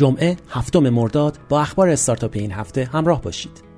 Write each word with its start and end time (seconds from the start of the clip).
جمعه 0.00 0.36
هفتم 0.50 0.88
مرداد 0.88 1.38
با 1.48 1.60
اخبار 1.60 1.88
استارتاپ 1.88 2.30
این 2.34 2.52
هفته 2.52 2.84
همراه 2.92 3.22
باشید. 3.22 3.69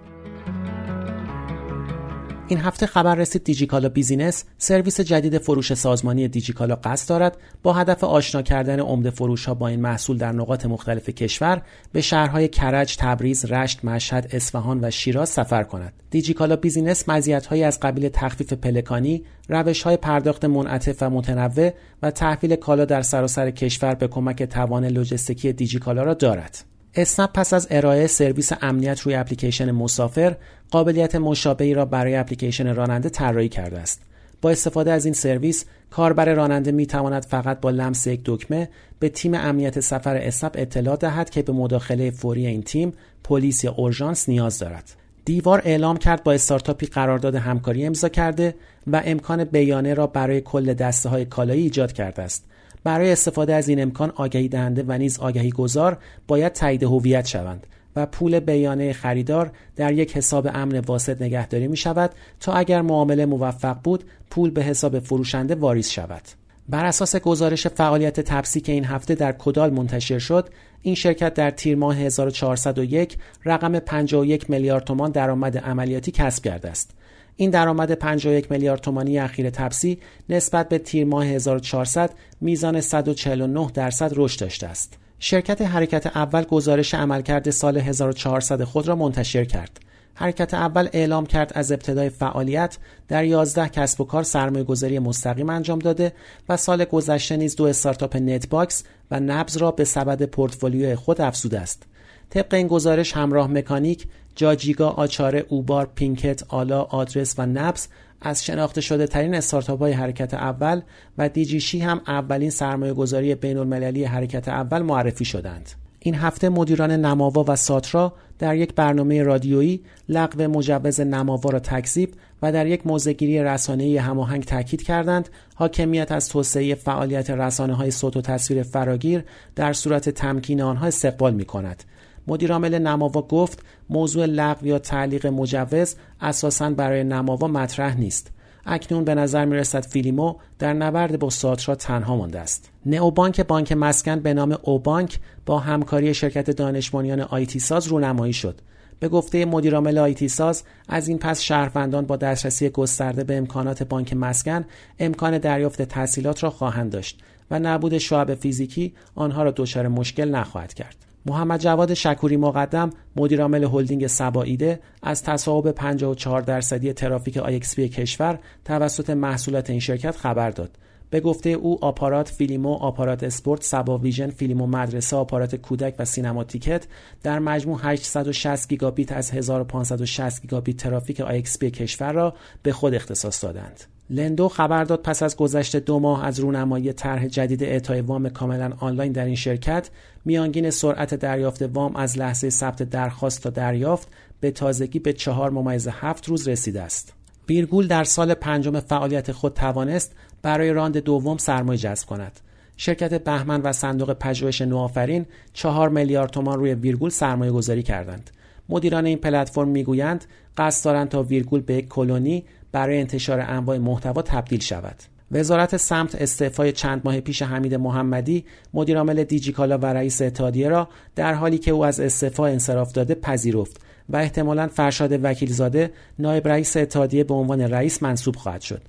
این 2.52 2.60
هفته 2.60 2.86
خبر 2.86 3.14
رسید 3.14 3.44
دیجیکالا 3.44 3.88
business 3.88 4.44
سرویس 4.58 5.00
جدید 5.00 5.38
فروش 5.38 5.74
سازمانی 5.74 6.28
دیجیکالا 6.28 6.74
قصد 6.74 7.08
دارد 7.08 7.36
با 7.62 7.72
هدف 7.72 8.04
آشنا 8.04 8.42
کردن 8.42 8.80
عمده 8.80 9.10
فروش 9.10 9.44
ها 9.44 9.54
با 9.54 9.68
این 9.68 9.80
محصول 9.80 10.18
در 10.18 10.32
نقاط 10.32 10.66
مختلف 10.66 11.08
کشور 11.08 11.62
به 11.92 12.00
شهرهای 12.00 12.48
کرج، 12.48 12.96
تبریز، 12.98 13.44
رشت، 13.44 13.84
مشهد، 13.84 14.28
اصفهان 14.32 14.84
و 14.84 14.90
شیراز 14.90 15.28
سفر 15.28 15.62
کند. 15.62 15.92
دیجیکالا 16.10 16.56
business 16.56 17.08
مزیت‌هایی 17.08 17.64
از 17.64 17.80
قبیل 17.80 18.08
تخفیف 18.08 18.52
پلکانی، 18.52 19.24
روش‌های 19.48 19.96
پرداخت 19.96 20.44
منعطف 20.44 21.02
و 21.02 21.10
متنوع 21.10 21.70
و 22.02 22.10
تحویل 22.10 22.56
کالا 22.56 22.84
در 22.84 23.02
سراسر 23.02 23.50
کشور 23.50 23.94
به 23.94 24.08
کمک 24.08 24.42
توان 24.42 24.84
لوجستیکی 24.84 25.52
دیجیکالا 25.52 26.02
را 26.02 26.14
دارد. 26.14 26.64
اسنپ 26.94 27.32
پس 27.32 27.52
از 27.52 27.66
ارائه 27.70 28.06
سرویس 28.06 28.52
امنیت 28.62 29.00
روی 29.00 29.14
اپلیکیشن 29.14 29.70
مسافر 29.70 30.36
قابلیت 30.70 31.14
مشابهی 31.14 31.74
را 31.74 31.84
برای 31.84 32.16
اپلیکیشن 32.16 32.74
راننده 32.74 33.08
طراحی 33.08 33.48
کرده 33.48 33.78
است. 33.78 34.02
با 34.42 34.50
استفاده 34.50 34.92
از 34.92 35.04
این 35.04 35.14
سرویس 35.14 35.64
کاربر 35.90 36.34
راننده 36.34 36.72
می 36.72 36.86
تواند 36.86 37.24
فقط 37.24 37.60
با 37.60 37.70
لمس 37.70 38.06
یک 38.06 38.20
دکمه 38.24 38.68
به 38.98 39.08
تیم 39.08 39.34
امنیت 39.34 39.80
سفر 39.80 40.16
اسنپ 40.16 40.52
اطلاع 40.54 40.96
دهد 40.96 41.30
که 41.30 41.42
به 41.42 41.52
مداخله 41.52 42.10
فوری 42.10 42.46
این 42.46 42.62
تیم 42.62 42.92
پلیس 43.24 43.64
یا 43.64 43.72
اورژانس 43.72 44.28
نیاز 44.28 44.58
دارد. 44.58 44.92
دیوار 45.24 45.62
اعلام 45.64 45.96
کرد 45.96 46.24
با 46.24 46.32
استارتاپی 46.32 46.86
قرارداد 46.86 47.34
همکاری 47.34 47.86
امضا 47.86 48.08
کرده 48.08 48.54
و 48.86 49.02
امکان 49.04 49.44
بیانه 49.44 49.94
را 49.94 50.06
برای 50.06 50.40
کل 50.40 50.74
دسته 50.74 51.08
های 51.08 51.24
کالایی 51.24 51.62
ایجاد 51.62 51.92
کرده 51.92 52.22
است. 52.22 52.44
برای 52.84 53.12
استفاده 53.12 53.54
از 53.54 53.68
این 53.68 53.82
امکان 53.82 54.12
آگهی 54.16 54.48
دهنده 54.48 54.84
و 54.88 54.98
نیز 54.98 55.18
آگهی 55.18 55.50
گذار 55.50 55.98
باید 56.28 56.52
تایید 56.52 56.82
هویت 56.82 57.26
شوند 57.26 57.66
و 57.96 58.06
پول 58.06 58.40
بیانه 58.40 58.92
خریدار 58.92 59.52
در 59.76 59.92
یک 59.92 60.16
حساب 60.16 60.48
امن 60.54 60.78
واسط 60.78 61.22
نگهداری 61.22 61.68
می 61.68 61.76
شود 61.76 62.10
تا 62.40 62.52
اگر 62.52 62.82
معامله 62.82 63.26
موفق 63.26 63.76
بود 63.84 64.04
پول 64.30 64.50
به 64.50 64.62
حساب 64.62 64.98
فروشنده 64.98 65.54
واریز 65.54 65.88
شود. 65.88 66.22
بر 66.68 66.84
اساس 66.84 67.16
گزارش 67.16 67.66
فعالیت 67.66 68.20
تپسی 68.20 68.60
که 68.60 68.72
این 68.72 68.84
هفته 68.84 69.14
در 69.14 69.32
کدال 69.32 69.70
منتشر 69.70 70.18
شد 70.18 70.48
این 70.82 70.94
شرکت 70.94 71.34
در 71.34 71.50
تیر 71.50 71.76
ماه 71.76 71.96
1401 71.96 73.18
رقم 73.44 73.78
51 73.78 74.50
میلیارد 74.50 74.84
تومان 74.84 75.10
درآمد 75.10 75.58
عملیاتی 75.58 76.10
کسب 76.10 76.44
کرده 76.44 76.70
است 76.70 76.90
این 77.36 77.50
درآمد 77.50 77.92
51 77.92 78.50
میلیارد 78.50 78.80
تومانی 78.80 79.18
اخیر 79.18 79.50
تپسی 79.50 79.98
نسبت 80.28 80.68
به 80.68 80.78
تیر 80.78 81.04
ماه 81.04 81.26
1400 81.26 82.10
میزان 82.40 82.80
149 82.80 83.70
درصد 83.74 84.12
رشد 84.16 84.40
داشته 84.40 84.66
است. 84.66 84.98
شرکت 85.18 85.62
حرکت 85.62 86.16
اول 86.16 86.42
گزارش 86.42 86.94
عملکرد 86.94 87.50
سال 87.50 87.78
1400 87.78 88.64
خود 88.64 88.88
را 88.88 88.96
منتشر 88.96 89.44
کرد. 89.44 89.80
حرکت 90.14 90.54
اول 90.54 90.88
اعلام 90.92 91.26
کرد 91.26 91.52
از 91.54 91.72
ابتدای 91.72 92.08
فعالیت 92.08 92.78
در 93.08 93.24
11 93.24 93.68
کسب 93.68 94.00
و 94.00 94.04
کار 94.04 94.22
سرمایه 94.22 94.64
گذاری 94.64 94.98
مستقیم 94.98 95.50
انجام 95.50 95.78
داده 95.78 96.12
و 96.48 96.56
سال 96.56 96.84
گذشته 96.84 97.36
نیز 97.36 97.56
دو 97.56 97.64
استارتاپ 97.64 98.16
نت 98.16 98.48
باکس 98.48 98.84
و 99.10 99.20
نبض 99.20 99.56
را 99.56 99.70
به 99.70 99.84
سبد 99.84 100.22
پورتفولیوی 100.22 100.94
خود 100.94 101.20
افزوده 101.20 101.60
است. 101.60 101.82
طبق 102.30 102.54
این 102.54 102.66
گزارش 102.66 103.12
همراه 103.16 103.46
مکانیک، 103.46 104.06
جاجیگا، 104.34 104.88
آچاره، 104.88 105.46
اوبار، 105.48 105.90
پینکت، 105.94 106.42
آلا، 106.48 106.82
آدرس 106.82 107.34
و 107.38 107.46
نبس 107.46 107.88
از 108.20 108.44
شناخته 108.44 108.80
شده 108.80 109.06
ترین 109.06 109.34
استارتاپ 109.34 109.78
های 109.78 109.92
حرکت 109.92 110.34
اول 110.34 110.80
و 111.18 111.28
دیجیشی 111.28 111.80
هم 111.80 112.00
اولین 112.06 112.50
سرمایه 112.50 112.92
گذاری 112.92 113.34
بین 113.34 113.58
المللی 113.58 114.04
حرکت 114.04 114.48
اول 114.48 114.82
معرفی 114.82 115.24
شدند. 115.24 115.81
این 116.04 116.14
هفته 116.14 116.48
مدیران 116.48 116.90
نماوا 116.90 117.44
و 117.48 117.56
ساترا 117.56 118.12
در 118.38 118.56
یک 118.56 118.74
برنامه 118.74 119.22
رادیویی 119.22 119.80
لغو 120.08 120.42
مجوز 120.42 121.00
نماوا 121.00 121.50
را 121.50 121.58
تکذیب 121.58 122.14
و 122.42 122.52
در 122.52 122.66
یک 122.66 122.86
موزگیری 122.86 123.42
رسانه‌ای 123.42 123.96
هماهنگ 123.96 124.44
تاکید 124.44 124.82
کردند. 124.82 125.28
حاکمیت 125.54 126.12
از 126.12 126.28
توسعه 126.28 126.74
فعالیت 126.74 127.30
رسانه 127.30 127.74
های 127.74 127.90
صوت 127.90 128.16
و 128.16 128.20
تصویر 128.20 128.62
فراگیر 128.62 129.24
در 129.56 129.72
صورت 129.72 130.08
تمکین 130.08 130.62
آنها 130.62 130.86
استقبال 130.86 131.34
می 131.34 131.44
کند 131.44 131.84
مدیرعامل 132.26 132.78
نماوا 132.78 133.22
گفت 133.22 133.62
موضوع 133.90 134.26
لغو 134.26 134.66
یا 134.66 134.78
تعلیق 134.78 135.26
مجوز 135.26 135.94
اساسا 136.20 136.70
برای 136.70 137.04
نماوا 137.04 137.48
مطرح 137.48 137.98
نیست. 137.98 138.30
اکنون 138.66 139.04
به 139.04 139.14
نظر 139.14 139.44
می 139.44 139.56
رسد 139.56 139.86
فیلیمو 139.86 140.34
در 140.58 140.72
نبرد 140.72 141.18
با 141.18 141.30
ساترا 141.30 141.74
تنها 141.74 142.16
مانده 142.16 142.38
است. 142.38 142.70
نئوبانک 142.86 143.40
بانک 143.40 143.72
مسکن 143.72 144.20
به 144.20 144.34
نام 144.34 144.58
اوبانک 144.62 145.18
با 145.46 145.58
همکاری 145.58 146.14
شرکت 146.14 146.50
دانشمندان 146.50 147.20
آیتی 147.20 147.58
ساز 147.58 147.86
رونمایی 147.86 148.32
شد. 148.32 148.60
به 149.02 149.08
گفته 149.08 149.44
مدیرعامل 149.44 149.98
آیتی 149.98 150.28
ساز 150.28 150.62
از 150.88 151.08
این 151.08 151.18
پس 151.18 151.40
شهروندان 151.40 152.06
با 152.06 152.16
دسترسی 152.16 152.68
گسترده 152.68 153.24
به 153.24 153.36
امکانات 153.36 153.82
بانک 153.82 154.14
مسکن 154.14 154.64
امکان 154.98 155.38
دریافت 155.38 155.82
تسهیلات 155.82 156.42
را 156.42 156.50
خواهند 156.50 156.92
داشت 156.92 157.20
و 157.50 157.58
نبود 157.58 157.98
شعب 157.98 158.34
فیزیکی 158.34 158.94
آنها 159.14 159.42
را 159.42 159.50
دچار 159.56 159.88
مشکل 159.88 160.30
نخواهد 160.30 160.74
کرد. 160.74 161.11
محمد 161.26 161.60
جواد 161.60 161.94
شکوری 161.94 162.36
مقدم 162.36 162.90
مدیرعامل 163.16 163.64
هلدینگ 163.64 164.06
صبا 164.06 164.36
ایده 164.36 164.80
از 165.02 165.22
تصاحب 165.22 165.70
54 165.70 166.40
درصدی 166.40 166.92
ترافیک 166.92 167.36
IXP 167.36 167.88
کشور 167.88 168.38
توسط 168.64 169.10
محصولات 169.10 169.70
این 169.70 169.80
شرکت 169.80 170.16
خبر 170.16 170.50
داد. 170.50 170.78
به 171.10 171.20
گفته 171.20 171.50
او 171.50 171.84
آپارات 171.84 172.28
فیلیمو، 172.28 172.74
آپارات 172.74 173.24
اسپورت، 173.24 173.62
صبا 173.62 173.98
ویژن، 173.98 174.30
فیلیمو 174.30 174.66
مدرسه، 174.66 175.16
آپارات 175.16 175.56
کودک 175.56 175.94
و 175.98 176.04
سینما 176.04 176.44
تیکت 176.44 176.86
در 177.22 177.38
مجموع 177.38 177.80
860 177.82 178.68
گیگابیت 178.68 179.12
از 179.12 179.30
1560 179.30 180.42
گیگابیت 180.42 180.76
ترافیک 180.76 181.20
IXP 181.20 181.70
کشور 181.70 182.12
را 182.12 182.34
به 182.62 182.72
خود 182.72 182.94
اختصاص 182.94 183.44
دادند. 183.44 183.91
لندو 184.10 184.48
خبر 184.48 184.84
داد 184.84 185.02
پس 185.02 185.22
از 185.22 185.36
گذشت 185.36 185.76
دو 185.76 185.98
ماه 185.98 186.24
از 186.24 186.40
رونمایی 186.40 186.92
طرح 186.92 187.26
جدید 187.26 187.62
اعطای 187.62 188.00
وام 188.00 188.28
کاملا 188.28 188.72
آنلاین 188.78 189.12
در 189.12 189.24
این 189.24 189.34
شرکت 189.34 189.90
میانگین 190.24 190.70
سرعت 190.70 191.14
دریافت 191.14 191.62
وام 191.62 191.96
از 191.96 192.18
لحظه 192.18 192.50
ثبت 192.50 192.82
درخواست 192.82 193.42
تا 193.42 193.50
دریافت 193.50 194.08
به 194.40 194.50
تازگی 194.50 194.98
به 194.98 195.12
چهار 195.12 195.50
ممیز 195.50 195.88
هفت 195.88 196.28
روز 196.28 196.48
رسیده 196.48 196.82
است. 196.82 197.12
بیرگول 197.46 197.86
در 197.86 198.04
سال 198.04 198.34
پنجم 198.34 198.80
فعالیت 198.80 199.32
خود 199.32 199.54
توانست 199.54 200.12
برای 200.42 200.72
راند 200.72 200.96
دوم 200.96 201.36
سرمایه 201.36 201.78
جذب 201.78 202.08
کند. 202.08 202.40
شرکت 202.76 203.24
بهمن 203.24 203.60
و 203.62 203.72
صندوق 203.72 204.12
پژوهش 204.12 204.62
نوآفرین 204.62 205.26
چهار 205.52 205.88
میلیارد 205.88 206.30
تومان 206.30 206.58
روی 206.58 206.74
ویرگول 206.74 207.10
سرمایه 207.10 207.52
گذاری 207.52 207.82
کردند. 207.82 208.30
مدیران 208.68 209.06
این 209.06 209.18
پلتفرم 209.18 209.68
می‌گویند 209.68 210.24
قصد 210.56 210.84
دارند 210.84 211.08
تا 211.08 211.22
ویرگول 211.22 211.60
به 211.60 211.74
یک 211.74 211.88
کلونی 211.88 212.44
برای 212.72 213.00
انتشار 213.00 213.40
انواع 213.40 213.78
محتوا 213.78 214.22
تبدیل 214.22 214.60
شود. 214.60 214.96
وزارت 215.32 215.76
سمت 215.76 216.14
استعفای 216.14 216.72
چند 216.72 217.00
ماه 217.04 217.20
پیش 217.20 217.42
حمید 217.42 217.74
محمدی 217.74 218.44
مدیرعامل 218.74 219.24
دیجیکالا 219.24 219.78
و 219.78 219.86
رئیس 219.86 220.22
اتحادیه 220.22 220.68
را 220.68 220.88
در 221.16 221.34
حالی 221.34 221.58
که 221.58 221.70
او 221.70 221.84
از 221.84 222.00
استعفا 222.00 222.46
انصراف 222.46 222.92
داده 222.92 223.14
پذیرفت 223.14 223.80
و 224.08 224.16
احتمالا 224.16 224.68
فرشاد 224.68 225.24
وکیلزاده 225.24 225.90
نایب 226.18 226.48
رئیس 226.48 226.76
اتحادیه 226.76 227.24
به 227.24 227.34
عنوان 227.34 227.60
رئیس 227.60 228.02
منصوب 228.02 228.36
خواهد 228.36 228.60
شد. 228.60 228.82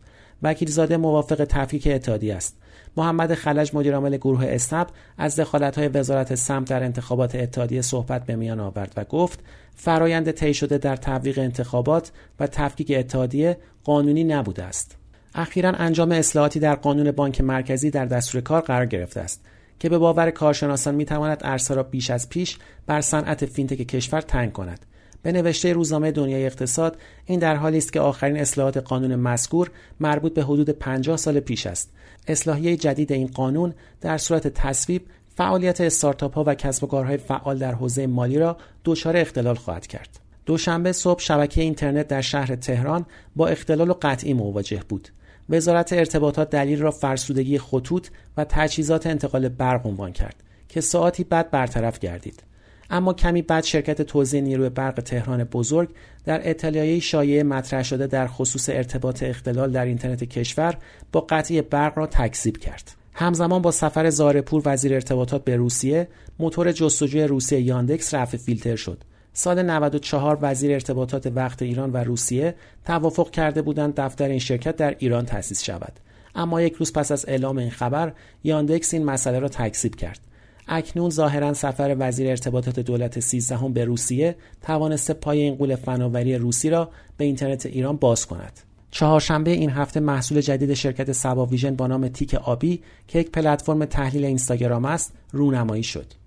وکیلزاده 0.44 0.98
موافق 0.98 1.46
تفکیک 1.46 1.88
اتحادیه 1.92 2.36
است. 2.36 2.58
محمد 2.98 3.34
خلج 3.34 3.76
مدیرعامل 3.76 4.18
گروه 4.18 4.46
اسنپ 4.48 4.88
از 5.18 5.40
های 5.40 5.88
وزارت 5.88 6.36
سمت 6.36 6.70
در 6.70 6.84
انتخابات 6.84 7.36
اتحادیه 7.36 7.82
صحبت 7.82 8.26
به 8.26 8.36
میان 8.36 8.60
آورد 8.60 8.94
و 8.98 9.04
گفت 9.04 9.40
فرایند 9.76 10.32
طی 10.32 10.54
شده 10.54 10.78
در 10.78 10.96
تبلیغ 10.96 11.40
انتخابات 11.40 12.12
و 12.40 12.48
تفکیک 12.48 12.92
اتحادیه 12.96 13.58
قانونی 13.84 14.24
نبوده 14.24 14.64
است. 14.64 14.98
اخیرا 15.36 15.70
انجام 15.70 16.12
اصلاحاتی 16.12 16.60
در 16.60 16.76
قانون 16.76 17.12
بانک 17.12 17.42
مرکزی 17.42 17.90
در 17.90 18.06
دستور 18.06 18.42
کار 18.42 18.62
قرار 18.62 18.86
گرفته 18.86 19.20
است 19.20 19.46
که 19.80 19.90
به 19.90 19.98
باور 19.98 20.32
کارشناسان 20.32 20.96
می‌تواند 20.96 21.44
عرصه 21.44 21.74
را 21.74 21.84
بیش 21.84 22.10
از 22.10 22.30
پیش 22.30 22.58
بر 22.86 23.02
صنعت 23.02 23.46
فینتک 23.46 23.78
کشور 23.78 24.22
تنگ 24.22 24.52
کند 24.52 24.86
به 25.24 25.32
نوشته 25.32 25.74
روزنامه 25.74 26.12
دنیای 26.12 26.46
اقتصاد 26.46 26.98
این 27.26 27.40
در 27.40 27.56
حالی 27.56 27.78
است 27.78 27.94
که 27.94 28.00
آخرین 28.00 28.38
اصلاحات 28.38 28.78
قانون 28.78 29.16
مذکور 29.16 29.72
مربوط 30.00 30.34
به 30.34 30.44
حدود 30.44 30.70
50 30.70 31.18
سال 31.18 31.40
پیش 31.40 31.68
است. 31.68 31.92
اصلاحیه 32.28 32.78
جدید 32.78 33.12
این 33.12 33.28
قانون 33.28 33.74
در 34.02 34.18
صورت 34.18 34.48
تصویب 34.48 35.06
فعالیت 35.36 35.82
استارتاپ 35.82 36.34
ها 36.34 36.44
و 36.48 36.56
کسب 36.56 36.84
و 36.84 36.88
کارهای 36.88 37.18
فعال 37.18 37.58
در 37.58 37.72
حوزه 37.72 38.08
مالی 38.08 38.40
را 38.40 38.58
دچار 38.86 39.18
اختلال 39.18 39.56
خواهد 39.56 39.88
کرد. 39.88 40.20
دوشنبه 40.46 40.92
صبح 40.92 41.22
شبکه 41.22 41.62
اینترنت 41.62 42.08
در 42.08 42.22
شهر 42.22 42.56
تهران 42.56 43.06
با 43.36 43.48
اختلال 43.48 43.90
و 43.90 43.94
قطعی 44.02 44.34
مواجه 44.34 44.82
بود. 44.90 45.10
وزارت 45.50 45.94
ارتباطات 45.94 46.50
دلیل 46.50 46.82
را 46.82 46.92
فرسودگی 46.92 47.58
خطوط 47.58 48.08
و 48.38 48.46
تجهیزات 48.50 49.08
انتقال 49.08 49.50
برق 49.50 49.86
عنوان 49.86 50.12
کرد 50.12 50.36
که 50.70 50.82
ساعتی 50.82 51.24
بعد 51.24 51.52
برطرف 51.52 52.00
گردید. 52.00 52.44
اما 52.90 53.14
کمی 53.14 53.42
بعد 53.42 53.64
شرکت 53.64 54.02
توزیع 54.02 54.42
نیروی 54.42 54.70
برق 54.70 55.02
تهران 55.02 55.44
بزرگ 55.44 55.90
در 56.26 56.50
اطلاعیه 56.50 57.00
شایعه 57.00 57.44
مطرح 57.44 57.84
شده 57.84 58.08
در 58.08 58.28
خصوص 58.28 58.70
ارتباط 58.70 59.24
اختلال 59.24 59.72
در 59.72 59.86
اینترنت 59.86 60.24
کشور 60.24 60.78
با 61.12 61.22
قطعی 61.22 61.62
برق 61.62 61.98
را 61.98 62.08
تکذیب 62.08 62.58
کرد. 62.58 62.92
همزمان 63.14 63.62
با 63.62 63.72
سفر 63.72 64.10
زارپور 64.10 64.62
وزیر 64.66 64.94
ارتباطات 64.94 65.44
به 65.44 65.56
روسیه 65.56 66.08
موتور 66.40 66.72
جستجوی 66.72 67.24
روسیه 67.24 67.62
یاندکس 67.62 68.14
رفع 68.14 68.38
فیلتر 68.38 68.76
شد. 68.76 69.04
سال 69.34 69.64
94 69.64 70.38
وزیر 70.42 70.72
ارتباطات 70.74 71.28
وقت 71.36 71.62
ایران 71.62 71.92
و 71.92 71.98
روسیه 71.98 72.56
توافق 72.86 73.32
کرده 73.32 73.62
بودند 73.62 73.96
دفتر 73.96 74.30
این 74.30 74.40
شرکت 74.40 74.76
در 74.76 74.96
ایران 75.00 75.26
تأسیس 75.26 75.64
شود. 75.64 76.00
اما 76.36 76.62
یک 76.62 76.74
روز 76.74 76.94
پس 76.94 77.12
از 77.12 77.26
اعلام 77.28 77.58
این 77.58 77.70
خبر 77.70 78.14
یاندکس 78.44 78.94
این 78.94 79.06
مسئله 79.06 79.40
را 79.40 79.48
تکذیب 79.48 79.96
کرد. 79.96 80.20
اکنون 80.68 81.10
ظاهرا 81.10 81.54
سفر 81.54 81.96
وزیر 82.00 82.30
ارتباطات 82.30 82.80
دولت 82.80 83.20
سیزدهم 83.20 83.74
به 83.74 83.86
روسیه 83.86 84.36
توانسته 84.62 85.14
پای 85.14 85.42
این 85.42 85.56
قول 85.56 85.76
فناوری 85.76 86.36
روسی 86.36 86.70
را 86.70 86.90
به 87.18 87.26
اینترنت 87.26 87.66
ایران 87.66 87.98
باز 87.98 88.26
کند. 88.26 88.60
چهارشنبه 88.92 89.52
این 89.52 89.70
هفته 89.70 90.00
محصول 90.00 90.42
جدید 90.42 90.74
شرکت 90.74 91.12
سبا 91.12 91.46
ویژن 91.46 91.76
با 91.76 91.88
نام 91.88 92.08
تیک 92.08 92.34
آبی 92.34 92.82
که 93.08 93.20
یک 93.20 93.32
پلتفرم 93.32 93.86
تحلیل 93.86 94.26
اینستاگرام 94.26 94.86
است 94.86 95.14
رونمایی 95.32 95.84
شد. 95.84 96.23